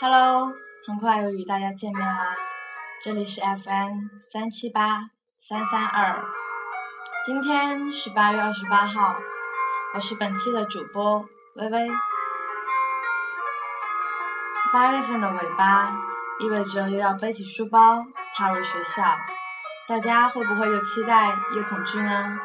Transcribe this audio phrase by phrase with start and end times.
[0.00, 0.52] Hello，
[0.84, 2.34] 很快又与大家见面啦！
[3.00, 5.10] 这里是 FM 三七八
[5.40, 6.20] 三三二，
[7.24, 9.14] 今天是八月二十八号，
[9.94, 11.88] 我是本期的主播微微。
[14.72, 15.92] 八月份的尾巴，
[16.40, 18.04] 意味着又要背起书包
[18.34, 19.16] 踏入学校，
[19.86, 22.36] 大家会不会又期待又恐惧呢？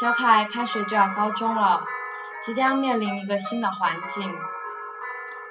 [0.00, 1.84] 小凯开学就要高中了，
[2.44, 4.36] 即将面临一个新的环境。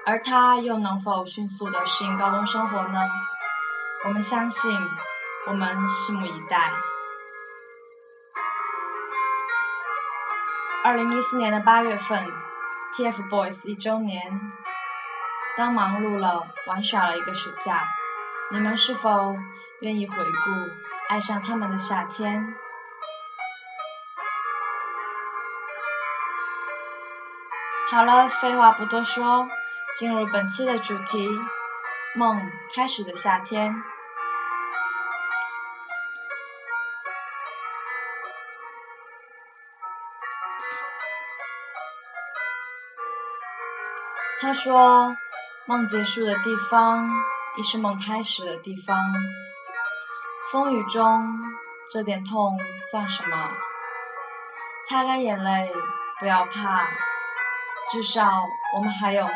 [0.09, 2.99] 而他又能否迅速的适应高中生活呢？
[4.05, 4.71] 我们相信，
[5.45, 6.71] 我们拭目以待。
[10.85, 12.25] 二零一四年的八月份
[12.93, 14.39] ，TFBOYS 一周年。
[15.57, 17.85] 当忙碌了、玩耍了一个暑假，
[18.52, 19.35] 你们是否
[19.81, 20.52] 愿意回顾
[21.09, 22.55] 爱上他们的夏天？
[27.92, 29.49] 好了，废话不多说。
[29.95, 31.27] 进入本期的主题，
[32.16, 32.39] 梦
[32.75, 33.73] 开始的夏天。
[44.39, 45.17] 他说
[45.65, 47.09] ：“梦结束的地方，
[47.58, 48.95] 亦是梦开始的地方。
[50.52, 51.39] 风雨中，
[51.91, 52.55] 这点痛
[52.91, 53.49] 算什么？
[54.88, 55.73] 擦干眼泪，
[56.19, 56.88] 不要怕，
[57.91, 58.30] 至少
[58.75, 59.33] 我们还有梦。”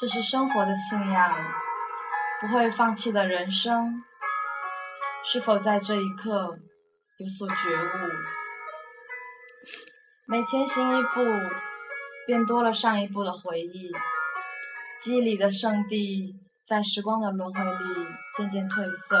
[0.00, 1.36] 这是生活的信仰，
[2.40, 4.02] 不会放弃的人生。
[5.24, 6.58] 是否在这一刻
[7.18, 8.10] 有所觉悟？
[10.26, 11.20] 每前行一步，
[12.26, 13.92] 便多了上一步的回忆。
[15.00, 16.34] 记忆里的圣地，
[16.66, 19.16] 在时光的轮回里渐渐褪色，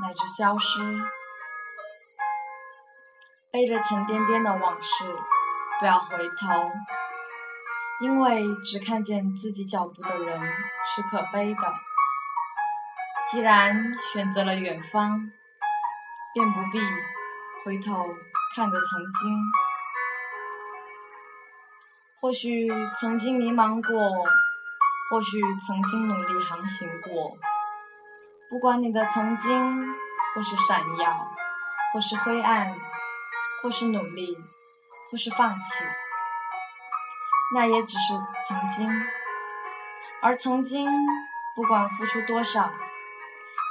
[0.00, 0.80] 乃至消失。
[3.50, 5.04] 背着沉甸甸的往事，
[5.80, 6.70] 不要回头。
[8.00, 10.40] 因为只看见自己脚步的人
[10.84, 11.60] 是可悲的。
[13.30, 15.30] 既然选择了远方，
[16.34, 16.80] 便不必
[17.64, 18.08] 回头
[18.56, 19.38] 看着曾经。
[22.20, 24.24] 或许曾经迷茫过，
[25.08, 27.36] 或许曾经努力航行过。
[28.50, 29.94] 不管你的曾经，
[30.34, 31.28] 或是闪耀，
[31.94, 32.74] 或是灰暗，
[33.62, 34.36] 或是努力，
[35.12, 35.84] 或是放弃。
[37.54, 38.14] 那也只是
[38.48, 38.90] 曾经，
[40.22, 40.88] 而曾经
[41.54, 42.72] 不管付出多少，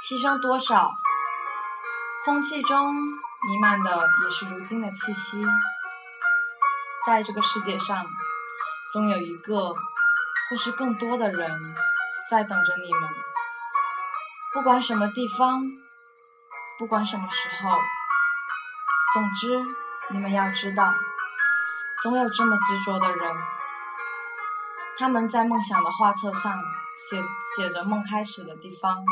[0.08, 0.88] 牺牲多少，
[2.24, 3.90] 空气中弥漫的
[4.24, 5.44] 也是如今的气息。
[7.04, 8.06] 在这个世界上，
[8.92, 11.74] 总有一个或是更多的人
[12.30, 13.10] 在等着你们。
[14.52, 15.64] 不管什么地方，
[16.78, 17.76] 不管什么时候，
[19.14, 19.60] 总之
[20.10, 20.94] 你们要知道，
[22.02, 23.36] 总有这么执着的人。
[24.98, 26.60] 他们在梦想的画册上
[26.96, 29.04] 写写着梦开始的地方，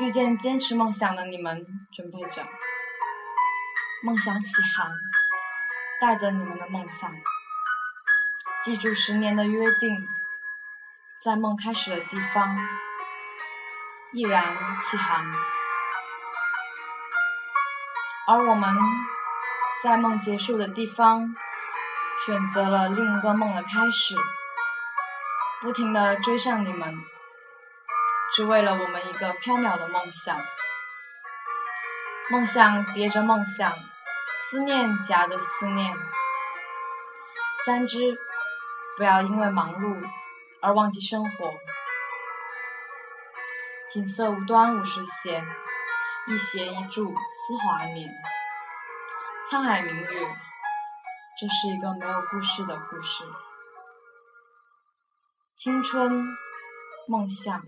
[0.00, 2.44] 遇见坚持梦想的你们，准备着
[4.02, 4.90] 梦想起航，
[6.00, 7.08] 带着你们的梦想，
[8.64, 9.96] 记住十年的约定，
[11.22, 12.58] 在梦开始的地方
[14.12, 15.24] 毅然起航，
[18.26, 18.76] 而我们
[19.80, 21.34] 在梦结束的地方
[22.24, 24.14] 选择了另一个梦的开始。
[25.60, 26.96] 不停地追上你们，
[28.32, 30.36] 只为了我们一个缥缈的梦想。
[32.30, 33.72] 梦想叠着梦想，
[34.36, 35.96] 思念夹着思念。
[37.64, 38.16] 三只，
[38.96, 40.02] 不要因为忙碌
[40.60, 41.52] 而忘记生活。
[43.90, 45.46] 锦瑟无端五十弦，
[46.28, 48.12] 一弦一柱思华年。
[49.50, 50.36] 沧海明月，
[51.38, 53.24] 这是一个没有故事的故事。
[55.56, 56.24] 青春，
[57.08, 57.62] 梦想，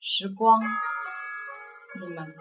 [0.00, 0.60] 时光，
[2.00, 2.34] 你们。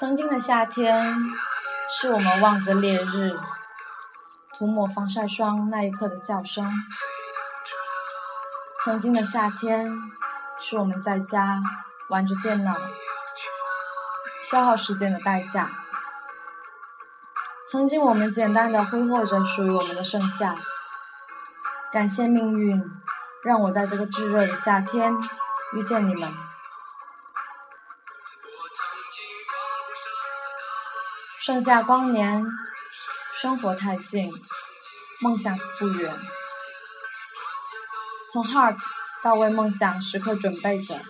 [0.00, 1.14] 曾经的夏天，
[1.90, 3.38] 是我们望着烈日，
[4.54, 6.72] 涂抹防晒霜那一刻的笑声。
[8.82, 9.92] 曾经的夏天，
[10.58, 11.60] 是我们在家
[12.08, 12.74] 玩着电脑、
[14.42, 15.68] 消耗时间的代价。
[17.70, 20.54] 曾经我们简单的挥霍着属于我们的盛夏。
[21.92, 22.82] 感谢命运，
[23.44, 25.12] 让我在这个炙热的夏天
[25.74, 26.49] 遇见你们。
[31.42, 32.44] 盛夏光年，
[33.32, 34.30] 生活太近，
[35.22, 36.14] 梦想不远。
[38.30, 38.76] 从 heart
[39.22, 41.00] 到为梦想时刻准备着，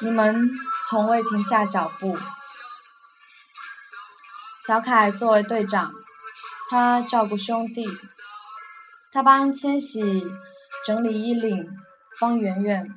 [0.00, 0.50] 你们
[0.88, 2.16] 从未停下脚步。
[4.66, 5.92] 小凯作为队长，
[6.70, 7.86] 他照顾兄弟，
[9.12, 10.26] 他帮千玺
[10.86, 11.68] 整理衣领，
[12.18, 12.88] 帮圆圆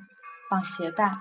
[0.48, 1.18] 绑鞋带，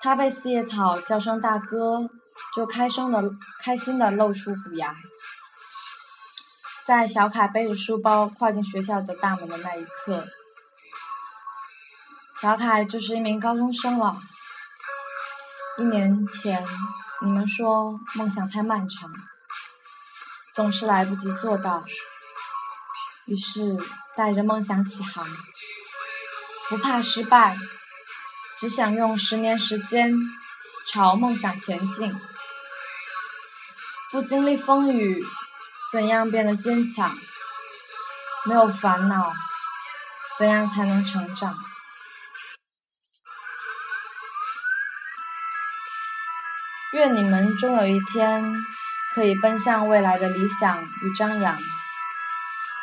[0.00, 2.08] 他被四叶草叫声大哥，
[2.54, 3.22] 就开声的
[3.60, 4.94] 开心的露出虎牙。
[6.86, 10.26] 在小凯背着书包跨进学校的大门的那一刻，
[12.40, 14.16] 小凯就是一名高中生了。
[15.76, 16.66] 一年前，
[17.20, 19.10] 你们说梦想太漫长，
[20.54, 21.84] 总是来不及做到，
[23.26, 23.76] 于是
[24.16, 25.26] 带着梦想起航，
[26.68, 27.56] 不怕失败，
[28.58, 30.12] 只想用十年时间
[30.84, 32.12] 朝梦想前进，
[34.10, 35.24] 不经历风雨。
[35.92, 37.16] 怎样变得坚强？
[38.44, 39.32] 没有烦恼，
[40.36, 41.56] 怎样才能成长？
[46.92, 48.56] 愿你们终有一天
[49.14, 51.56] 可以奔向未来的理想与张扬。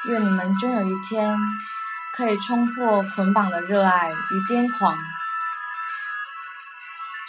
[0.08, 1.38] 愿你们终有一天
[2.16, 4.98] 可以冲破捆绑的热爱与癫狂。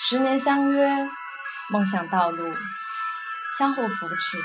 [0.08, 0.88] 十年相约，
[1.69, 2.55] 梦想道路，
[3.58, 4.38] 相互扶持。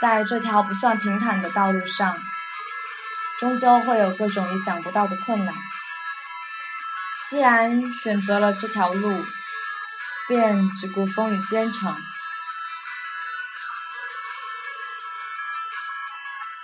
[0.00, 2.18] 在这条不算平坦的道路上，
[3.38, 5.54] 终究会有各种意想不到的困难。
[7.28, 9.22] 既然选择了这条路，
[10.28, 11.94] 便只顾风雨兼程。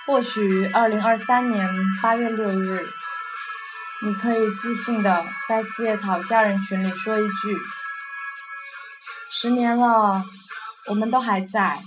[0.06, 1.68] 或许二零二三年
[2.00, 2.90] 八月六日，
[4.00, 7.58] 你可以自信的在四叶草家人群里说一句
[9.28, 10.24] ：“十年了，
[10.86, 11.80] 我们都还在。”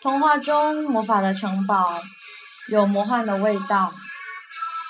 [0.00, 2.02] 童话中魔法的城堡，
[2.68, 3.92] 有魔幻的味道，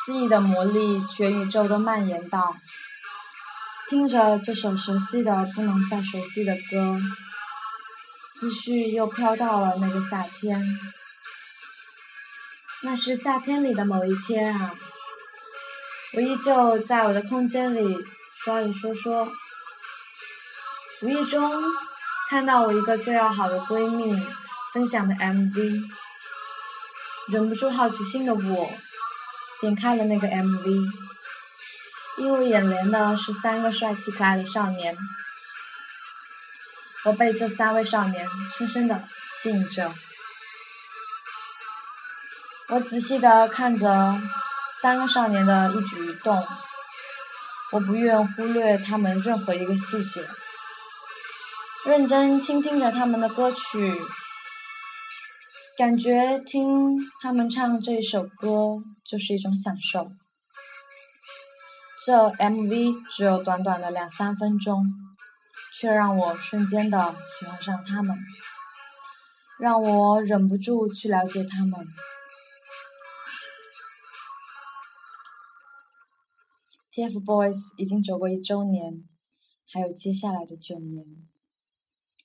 [0.04, 2.56] 肆意的魔力全宇宙都蔓延到。
[3.88, 6.98] 听着这首熟悉的不能再熟悉的歌，
[8.26, 10.78] 思绪又飘到了那个夏天。
[12.82, 14.74] 那是夏天里的某一天啊，
[16.14, 17.98] 我依旧在我的空间里
[18.42, 19.30] 刷着说说，
[21.02, 21.50] 无意中
[22.30, 24.14] 看到我一个最要好的闺蜜
[24.72, 25.82] 分享的 MV，
[27.28, 28.70] 忍不住好奇心的我
[29.60, 30.92] 点开了那个 MV。
[32.18, 34.96] 映入眼帘的是三个帅气可爱的少年，
[37.04, 39.92] 我被这三位少年深深的吸引着。
[42.68, 44.14] 我仔细的看着
[44.80, 46.46] 三个少年的一举一动，
[47.72, 50.28] 我不愿忽略他们任何一个细节，
[51.84, 53.92] 认真倾听着他们的歌曲，
[55.76, 60.06] 感觉听他们唱这一首歌就是一种享受。
[62.06, 64.84] 这 MV 只有短短的两三分钟，
[65.74, 68.16] 却让我瞬间的喜欢上他们，
[69.58, 71.84] 让我忍不住去了解他们。
[76.92, 79.02] TFBOYS 已经走过一周年，
[79.72, 81.04] 还有接下来的九年，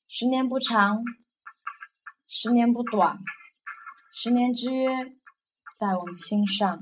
[0.10, 1.04] 十年不长，
[2.28, 3.20] 十年不短，
[4.14, 4.88] 十年之约
[5.78, 6.82] 在我们心上。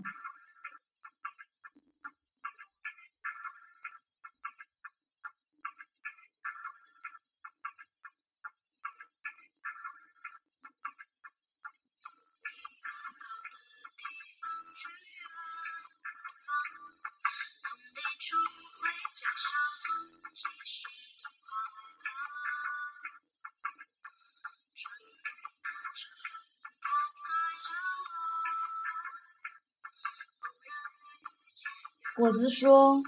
[32.17, 33.01] 果子说：“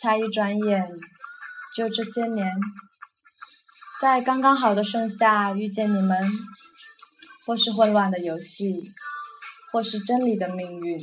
[0.00, 0.88] 才一转眼，
[1.76, 2.50] 就这些年，
[4.00, 6.18] 在刚刚好的盛夏遇见你们，
[7.46, 8.92] 或是混乱的游戏，
[9.70, 10.98] 或是真理的命运，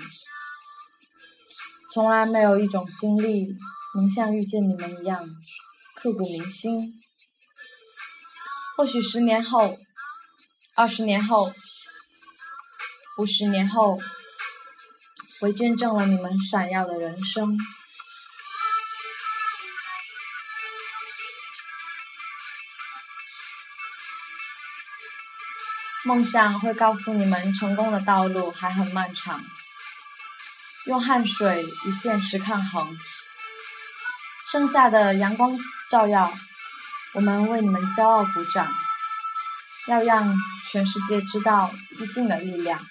[1.94, 3.56] 从来没有一种经历
[3.96, 5.20] 能像遇见你们一样
[5.96, 7.00] 刻骨铭心。
[8.76, 9.78] 或许十年后，
[10.76, 11.54] 二十年后。”
[13.20, 13.98] 五十年后，
[15.42, 17.58] 我见证了你们闪耀的人生。
[26.04, 29.42] 梦想会告诉你们，成功的道路还很漫长。
[30.86, 32.98] 用汗水与现实抗衡，
[34.52, 35.58] 剩下的阳光
[35.90, 36.34] 照耀，
[37.14, 38.74] 我们为你们骄傲鼓掌。
[39.88, 40.36] 要让
[40.72, 42.86] 全世界知道自信的力量。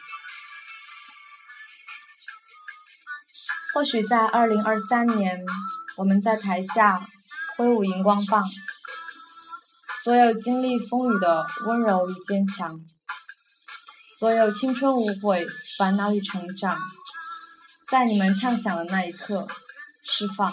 [3.75, 5.45] 或许在二零二三年，
[5.97, 7.07] 我们在台下
[7.57, 8.45] 挥舞荧光棒，
[10.03, 12.81] 所有经历风雨的温柔与坚强，
[14.19, 15.47] 所有青春无悔、
[15.77, 16.79] 烦恼与成长，
[17.89, 19.47] 在你们畅想的那一刻
[20.03, 20.53] 释放。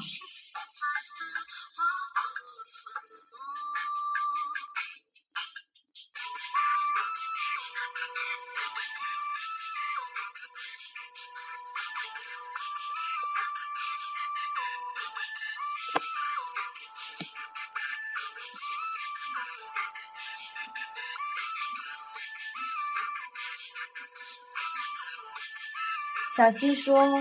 [26.46, 27.12] 小溪说：“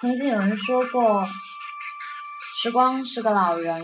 [0.00, 1.28] 曾经有人说过，
[2.62, 3.82] 时光是个老人；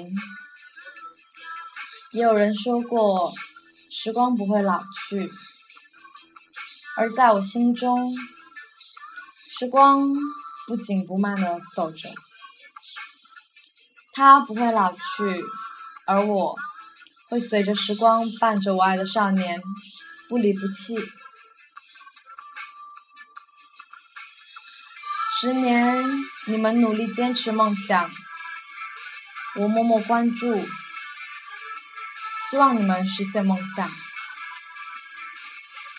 [2.13, 3.33] 也有人说过，
[3.91, 5.29] 时光不会老去。
[6.97, 8.09] 而在我心中，
[9.35, 10.15] 时光
[10.69, 12.09] 不紧不慢地走着，
[14.13, 15.01] 它不会老去，
[16.07, 16.55] 而我
[17.29, 19.61] 会随着时光，伴着我爱的少年，
[20.29, 20.97] 不离不弃。”
[25.39, 26.03] 十年，
[26.47, 28.11] 你们努力坚持梦想，
[29.57, 30.67] 我默默关注，
[32.49, 33.87] 希望你们实现梦想。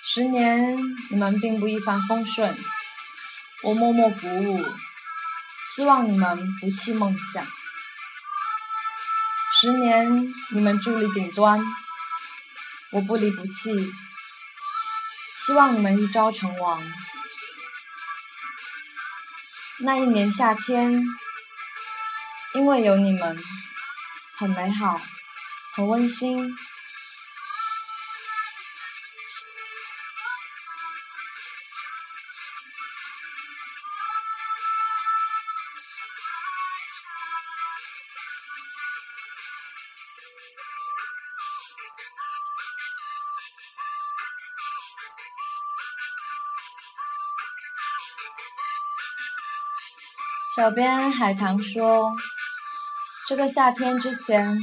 [0.03, 0.75] 十年，
[1.11, 2.57] 你们并不一帆风顺，
[3.61, 4.65] 我默默鼓舞，
[5.75, 7.45] 希望你们不弃梦想。
[9.61, 11.63] 十年，你们伫立顶端，
[12.91, 13.93] 我不离不弃，
[15.45, 16.81] 希望你们一朝成王。
[19.79, 21.05] 那一年夏天，
[22.55, 23.37] 因为有你们，
[24.35, 24.99] 很美好，
[25.75, 26.57] 很温馨。
[50.57, 52.15] 小编海棠说
[53.29, 54.57] ：“这个夏天之前，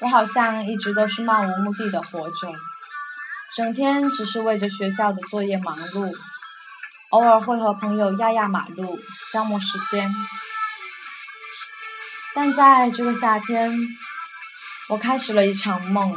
[0.00, 2.52] 我好像一直都是漫无目的的活着，
[3.54, 6.12] 整天只是为着学校的作业忙碌，
[7.10, 8.98] 偶尔会和朋友压压马路，
[9.30, 10.12] 消磨时间。
[12.34, 13.70] 但在这个夏天，
[14.88, 16.16] 我开始了一场梦，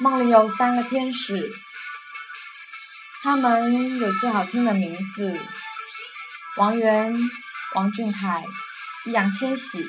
[0.00, 1.52] 梦里有三个天使。”
[3.24, 5.40] 他们有最好听的名字：
[6.58, 7.10] 王源、
[7.74, 8.44] 王俊凯、
[9.06, 9.82] 易烊千玺。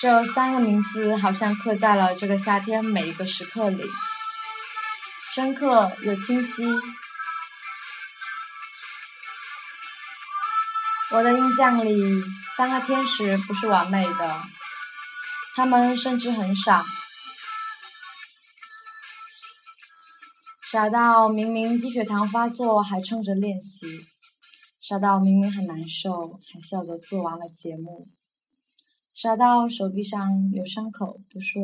[0.00, 3.84] 这三个名字好像刻在了这个夏天每一个时刻里，
[5.34, 6.64] 深刻又清晰。
[11.10, 12.24] 我的印象里，
[12.56, 14.42] 三个天使不是完美的，
[15.54, 16.82] 他们甚至很傻。
[20.72, 23.86] 傻到明明低血糖发作还撑着练习，
[24.80, 28.08] 傻到明明很难受还笑着做完了节目，
[29.12, 31.62] 傻到手臂上有伤口不说，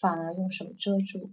[0.00, 1.32] 反而用手遮住。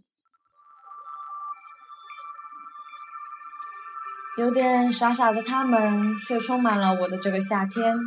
[4.38, 7.98] 有点傻傻的他们，却充满了我的这个夏天。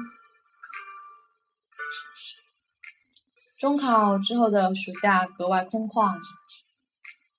[3.58, 6.16] 中考之后的暑假格外空旷，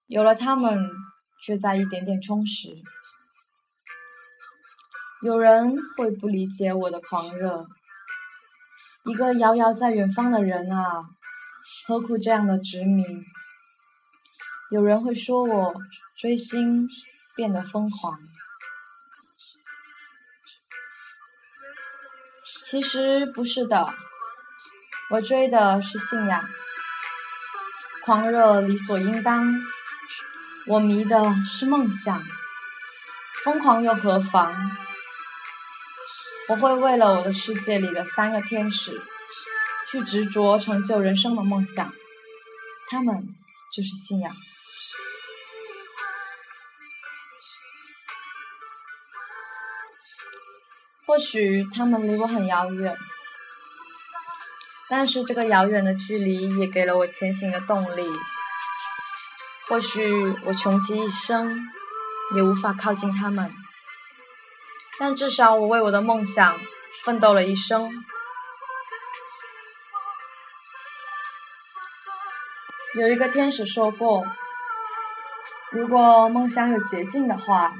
[0.07, 0.91] 有了他们。
[1.41, 2.69] 却在一点点充实。
[5.21, 7.67] 有人会不理解我的狂热
[9.03, 11.03] 一个遥遥在远方的人啊
[11.85, 13.03] 何苦这样的执迷？
[14.71, 15.73] 有人会说我
[16.15, 16.87] 追星
[17.35, 18.17] 变得疯狂。
[22.65, 23.93] 其实不是的
[25.11, 26.47] 我追的是信仰。
[28.05, 29.53] 狂热理所应当
[30.69, 32.23] 我迷的是梦想，
[33.43, 34.53] 疯狂又何妨？
[36.47, 39.01] 我会为了我的世界里的三个天使，
[39.89, 41.91] 去执着成就人生的梦想，
[42.87, 43.35] 他们
[43.73, 44.31] 就是信仰。
[51.07, 52.95] 或许他们离我很遥远，
[54.87, 58.07] 但是这个遥远的距离也给了我前行的动力。
[59.69, 60.03] 或许
[60.45, 61.55] 我穷极一生
[62.35, 63.53] 也无法靠近他们，
[64.97, 66.59] 但至少我为我的梦想
[67.03, 68.03] 奋斗了一生。
[72.95, 74.25] 有一个天使说过
[75.71, 77.71] ：“如果梦想有捷径的话。”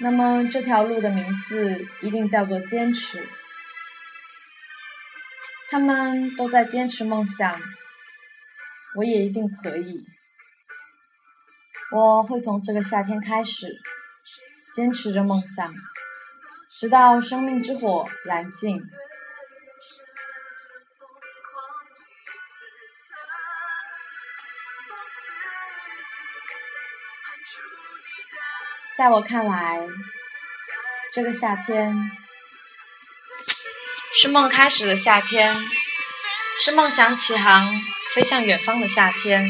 [0.00, 3.28] 那么这条路的名字一定叫做坚持。
[5.70, 7.54] 他们都在坚持梦想，
[8.96, 10.04] 我也一定可以。
[11.92, 13.68] 我会从这个夏天开始，
[14.74, 15.72] 坚持着梦想，
[16.68, 18.82] 直到生命之火燃尽。
[28.96, 29.86] 在我看来，
[31.12, 32.10] 这个夏天
[34.14, 35.56] 是梦开始的夏天，
[36.64, 37.68] 是梦想起航
[38.14, 39.44] 飞向远方的夏天，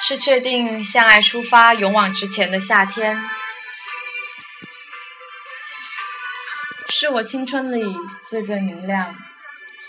[0.00, 3.16] 是确定向爱出发勇往直前的夏天，
[6.88, 7.84] 是我青春里
[8.28, 9.14] 最最明亮，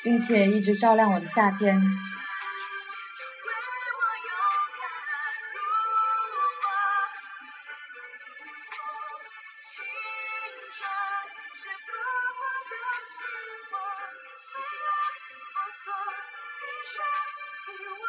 [0.04, 1.82] 并且一直照亮我的夏天。
[16.80, 17.04] shall
[17.68, 18.09] be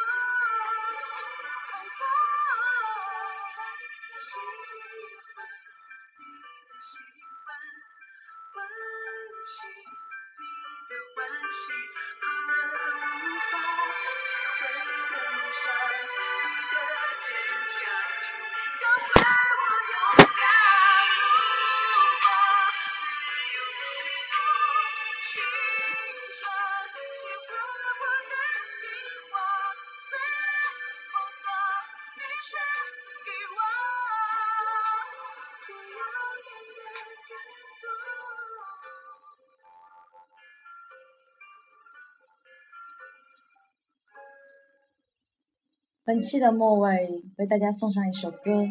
[46.03, 48.65] 本期的末尾为大家送上一首歌，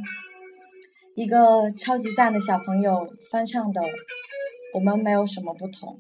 [1.15, 3.81] 一个超级赞的小朋友翻唱的
[4.75, 5.99] 《我们没有什么不同》。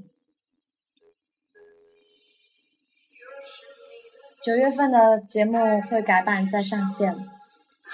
[4.44, 7.16] 九月份的节目会改版再上线，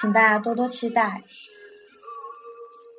[0.00, 1.22] 请大家多多期待。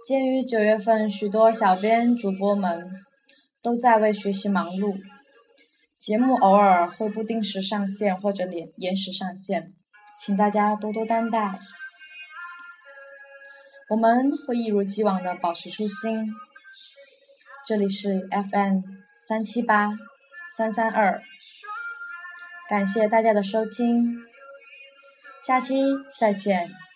[0.08, 2.89] 鉴于九月份许多小编主播们
[3.62, 4.98] 都在为学习忙碌，
[6.00, 9.74] 节目偶尔会不定时上线或者连延时上线。
[10.22, 11.60] 请大家多多担待，
[13.89, 16.26] 我们会一如既往的保持初心。
[17.65, 18.80] 这里是 FM
[19.28, 19.91] 三七八
[20.56, 21.22] 三三二，
[22.70, 24.15] 感谢大家的收听，
[25.46, 25.76] 下期
[26.17, 26.87] 再见。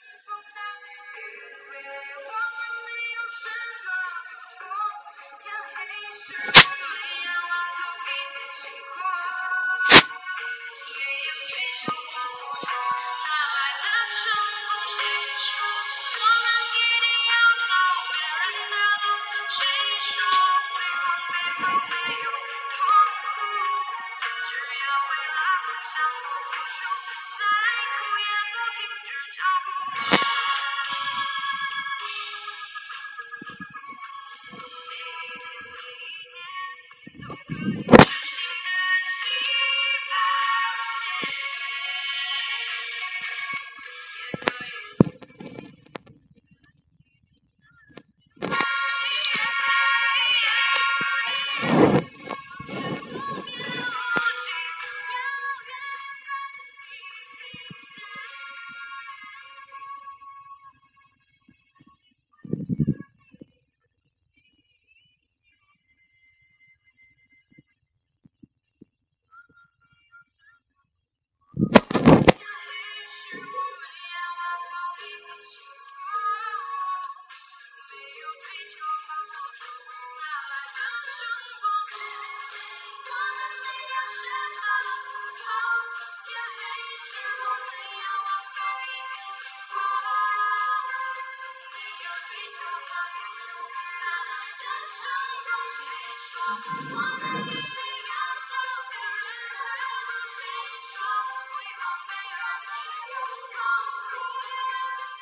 [96.52, 97.80] 我们一定
[98.12, 98.14] 要
[98.52, 98.54] 走
[98.92, 99.24] 别人
[99.56, 99.72] 的
[100.04, 100.44] 路谁
[100.84, 101.00] 说
[101.48, 102.72] 辉煌背后没
[103.08, 103.16] 有
[103.56, 103.56] 痛
[103.96, 104.12] 苦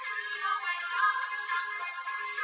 [0.01, 0.09] 只
[0.41, 2.35] 要为了梦想不服输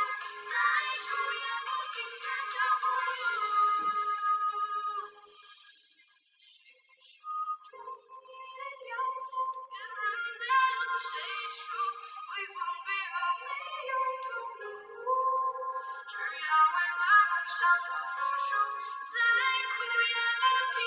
[0.53, 0.53] 再
[1.01, 1.67] 苦也不
[1.97, 3.17] 停止脚步谁
[7.09, 7.25] 说
[7.65, 7.73] 出发走
[8.21, 10.45] 别人的
[10.77, 11.17] 路谁
[11.57, 11.73] 说
[12.29, 13.49] 辉煌背后没
[13.89, 14.61] 有痛苦
[16.05, 17.65] 只要为了梦想
[19.11, 19.19] 再
[19.71, 20.84] 苦也不停。